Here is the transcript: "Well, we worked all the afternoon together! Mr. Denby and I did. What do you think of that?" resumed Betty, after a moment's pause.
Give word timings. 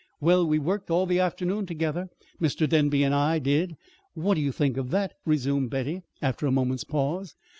"Well, 0.19 0.43
we 0.47 0.57
worked 0.57 0.89
all 0.89 1.05
the 1.05 1.19
afternoon 1.19 1.67
together! 1.67 2.09
Mr. 2.41 2.67
Denby 2.67 3.03
and 3.03 3.13
I 3.13 3.37
did. 3.37 3.75
What 4.15 4.33
do 4.33 4.41
you 4.41 4.51
think 4.51 4.75
of 4.75 4.89
that?" 4.89 5.13
resumed 5.27 5.69
Betty, 5.69 6.01
after 6.23 6.47
a 6.47 6.51
moment's 6.51 6.83
pause. 6.83 7.35